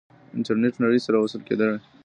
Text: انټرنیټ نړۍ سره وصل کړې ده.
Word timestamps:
انټرنیټ 0.37 0.73
نړۍ 0.83 0.99
سره 1.05 1.17
وصل 1.23 1.41
کړې 1.47 1.55
ده. 1.59 1.67